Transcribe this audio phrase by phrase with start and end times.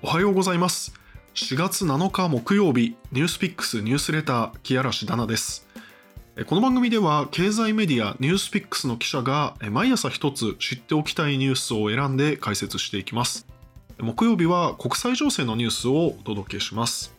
[0.00, 0.94] おはようございます。
[1.34, 5.66] 4月7日木曜日ニュースピックスニュースレター木嵐ダナです。
[6.46, 13.48] この番組では経済メディアニュースピックスの記者が毎朝一つ知っておきたいニュースを選んで解説していきます。
[13.98, 17.12] 木曜日は国際情勢のニュースをお届けします。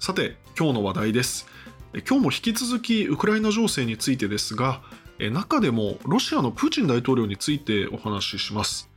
[0.00, 1.46] さて今日の話題です。
[2.08, 4.82] 今日も引き続きウクライナ情勢についてですが
[5.20, 8.90] 中でもロシアのプーチン大統領についてお話しします。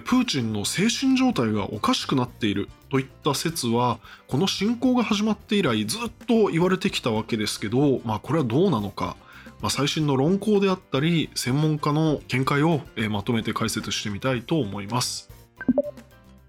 [0.00, 9.16] プーチンの精神状態がおかしくなっているといった説はこの侵攻が始まって以来ずっと言われてきたわけですけど、まあ、これはどうなのか、
[9.60, 15.30] まあ、最新の論考であったり専門家の見解をまとめて解説してみたいと思います。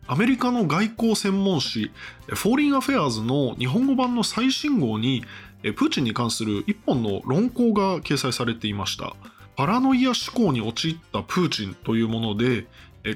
[0.06, 1.92] アメリカの外交専門誌
[2.28, 5.24] フォーリン・アフェアーズの日本語版の最新号に
[5.62, 9.16] プーチンに関する一本の論考が掲載されていました。
[9.56, 12.66] パラノイア思考に陥ったプーチンというもので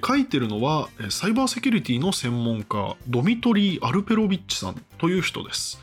[0.05, 5.79] 書いてるのはサイバーセキュリティの専門家ドミトリー・アルペロビッチさんという人です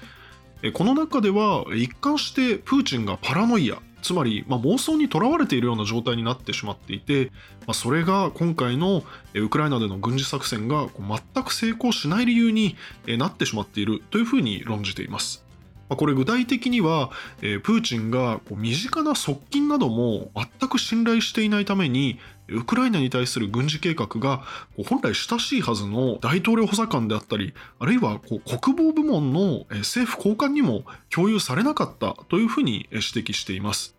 [0.74, 9.02] この中では一貫してプーチンがパラノイアつまり、まあ、妄想にとらわれているような状態になってしまっていて、まあ、それが今回の
[9.34, 10.89] ウクライナでの軍事作戦が
[11.34, 15.42] 全く成功しない理由になってしまっているというふうに論じています。
[15.89, 24.42] これ具体的には、プーチンが身近な側近なども全く信頼していないためにウクライナに対する軍事計画が
[24.86, 33.96] 本来親しいはずの大統領補佐官であったりあるいは国防部門の政府高官にも共有されなかったというふうに指摘しています。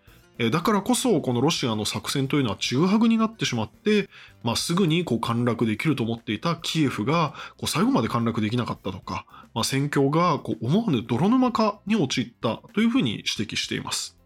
[0.52, 4.10] だからこそこのロシアの作戦というのはちぐはぐになってしまって、
[4.44, 14.18] まあ、すぐにこう陥落できると思っていたキエフがこう最後まで陥落できなかったとか、まあ、戦況がこう思わぬ泥沼化に陥ったというふうに指摘しています。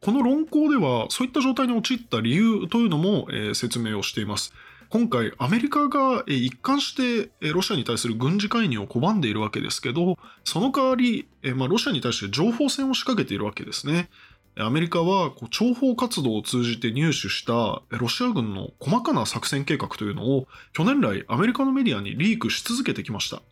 [0.00, 4.52] この論考ではそういった状態に陥った理由というのも、え、説明をしています。
[4.90, 14.08] 今回アメリカが一貫してロシアに対する軍事介入を拒んでいるわけですけどその代わり、まあ、ロシアに対して情報戦を仕掛けているわけですね。
[14.56, 23.42] アメリカはこう諜報活動を通じて入手したロシア軍の細かな作戦計画というのを去年来アメリカのメディアにリークし続けてきました。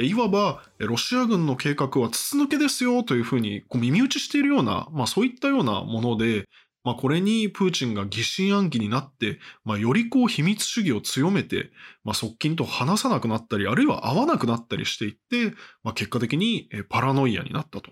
[0.00, 6.44] いわばロシア軍の計画は筒抜けですよというふうにこう耳打ちしているような、まあ、そういったようなもので、
[6.82, 11.70] まあ、これにプーチンが疑心暗鬼になって、まあ、よりこう秘密主義を強めて、
[12.04, 17.90] まあ、側近と話さなくなったり、あるいは会わなくなったりしていって、まあ、結果的にパラノイアになったと。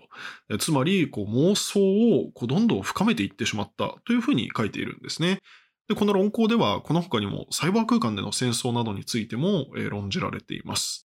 [0.57, 5.39] つまり、こう妄想をこうどんどん深めていってしまったというふうに書いているんですね。
[5.87, 11.07] で、この論考では、この他にもサイバー空間での戦争などについても論じられています。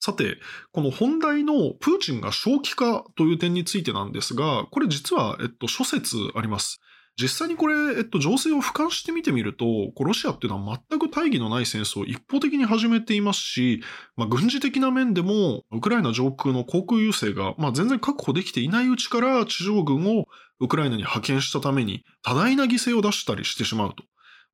[0.00, 0.38] さて、
[0.72, 6.80] この本題のプーチンが正気かという点についてなんですが、これ実は、えっと、諸説あります。
[7.20, 9.66] 実際にこれ、えっと、情勢を俯瞰してみてみると、
[9.98, 13.82] ロシアっていうのは全く大義のない戦争を一方的に始めていますし、
[14.16, 20.24] まあ、軍事的な面でも、ウクライナ上空の航空優勢が、まあ、全然確保できていないうちから地上軍を
[20.60, 24.04] ウクライナに派遣したために多大な犠牲を出したりしてしまうと。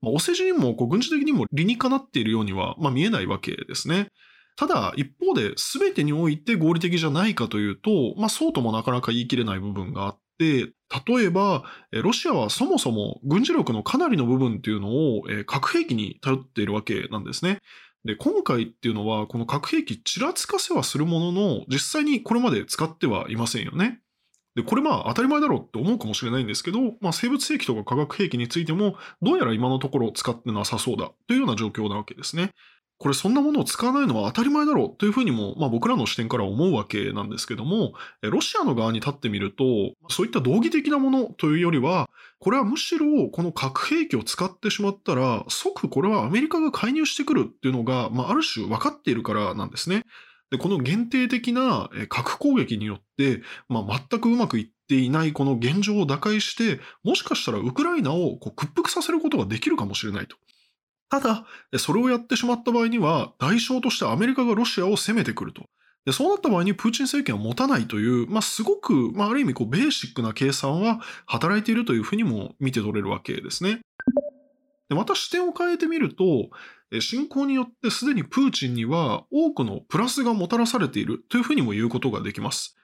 [0.01, 4.09] まあ、お世辞にも軍事的にも理にかなっているようには、見えないわけですね。
[4.57, 10.73] ただ、一方で全てにおいて合理的じゃないかというと、まあそうともなかなか言い切れない部分があって、
[11.07, 17.61] 例えば、ロシアはそもそも軍事力のかなりの部分っていうのを核兵器に頼っているわけなんですね。
[18.05, 24.01] で、今回っていうのは、この核兵器ちらつかせはするものの、実際にこれまで使ってはいませんよね。
[24.55, 32.53] で、これまあ当たり前だろうって思うかもしれないんですけど、まあ生物兵器とか化学兵器についても、どうやら今のところ使ってなさそうだというような状況なわけですね。
[32.99, 37.93] これそんなものを使わないのは当たり前だろうというふうにも、まあ、僕らの視点から思うわけなんですけども、
[38.23, 39.65] ロシアの側に立ってみると、
[40.09, 42.09] そういった道義的なものというよりは、
[42.39, 50.05] これはむしろこの核兵器を使ってしまったら、即これはアメリカが介入してくるっていうのが、まあ、ある種分かっているからなんですね。
[50.51, 60.37] で、この限定的な核攻撃によって、まあ、全くうまくいっていないこの現状を打開して、もしかしたらウクライナをこう屈服させることができるかもしれないと。
[61.09, 61.47] ただ、
[61.79, 65.63] それをやってしまった場合には、代償としてアメリカがロシアを攻めてくると。
[66.07, 73.81] でそうなった場合にプーチン政権は持たないという、まあ、すごく、まあ、ある意味こうベーシックな計算は働いているというふうにも見て取れるわけですね。
[74.89, 76.49] でまた視点を変えてみると、
[77.01, 82.77] 侵攻によってすでにプーチンには多くのプラスがもたらされているというふうにも言うことができます。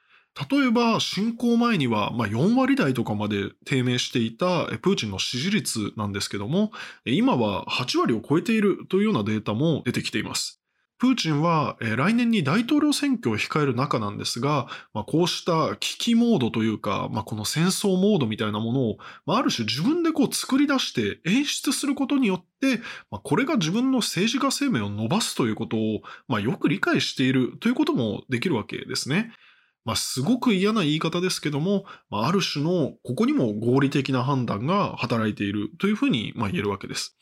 [0.51, 6.73] 例えば、侵攻前には、ま、4割台とかまで低迷していたプーチンの支持率なんですけども、
[7.05, 10.59] 今は8割を超えているというようなデータも出てきています。
[10.99, 14.69] プーチンは来年に大統領選挙を控える中なんですが、
[15.09, 22.81] こうした危機モードというか、この戦争モードみたいなものを、あ、る種自分でこう作り出して演出することによって、
[23.11, 29.33] これが自分の政治家生命を伸ばすということを、よく理解しているということもできるわけですね。
[29.85, 37.17] まあ、すごく嫌な言い方ですけども、まあ、ある種のここにも合理的な判断が働いているというふうにまあ言えるわけです。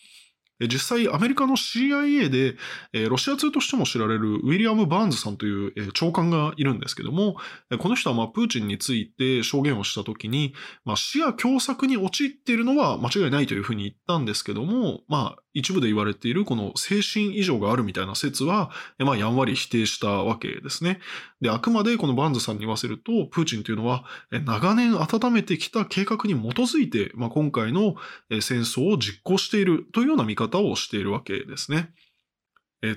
[0.68, 7.36] 実際アメリカの CIA で、ロシア通としても知られるウィリアム・バーンズさんという長官がいるんですけども、
[7.78, 10.54] この人はまあプーチンについて証言をしたときに、
[10.84, 21.00] まあ、視野狭窄に陥っているのは間違いないというふうに言ったんですけども、まあ、一部で言われているこの精神異常があるみたいな説は、まあ、やんわり否定したわけですね。
[21.40, 27.96] で、あくまでこのバーンズさんに言わせると、プーチンというのは、長年温めてきた計画に基づいて、まあ、今回の
[28.40, 31.92] 戦争を実行しているというような見方方をしているわけですね。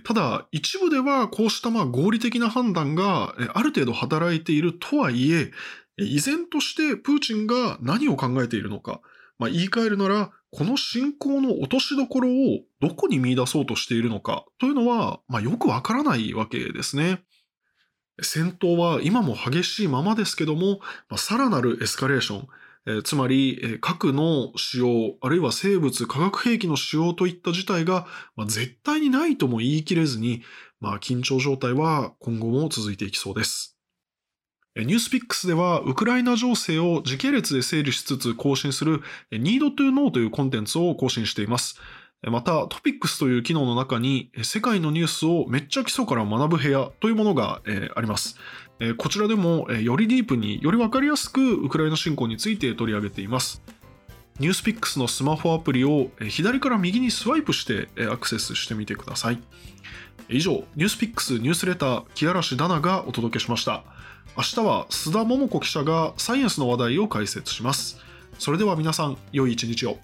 [0.05, 5.51] ただ、一部ではこうしたまあ合理的な判断がある程度働いているとはいえ、
[5.97, 9.01] 依然としてプーチンが何を考えているのか、
[9.37, 17.23] まあ、言い換えるなら、この侵攻の落としどころをどこに見出そうとしているのかというのは、まあ、よくわからないわけですね。
[18.21, 20.79] 戦闘は今も激しいままですけども、
[21.09, 22.47] まあ、さらなるエスカレーション、
[22.85, 30.43] えー、つまり、えー、核の使用、あるいは生物、化学兵器の使用といった事態が、まあ、絶対にないとも言い切れずに、
[30.79, 33.77] まあ、緊張状態は今後も続いていきそうです。
[34.75, 39.01] ニュースピックスでは、ウクライナ情勢を時系列で整理しつつ更新する
[39.31, 41.79] Need to Know というコンテンツを更新しています。
[42.25, 47.61] また、トピックスという機能の中に、世界のニュースをめっちゃ基礎から学ぶ部屋というものが
[47.95, 48.37] あります。
[48.97, 53.61] こちらでも、よりディープによりわかりやすくウクライナ侵攻について取り上げています。
[54.39, 59.39] ニュースピックスのスマホアプリを左から右にスワイプしてアクセスしてみてください。
[60.29, 63.83] 以上、ニュースピックスニュースレター木嵐ダナがお届けしました。
[64.35, 67.99] 明日は須田桃子記者がサイエンスの話題を解説します。
[68.39, 69.99] それでは皆さん、良い一日を。